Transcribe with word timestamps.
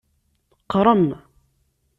Qrem. 0.71 1.03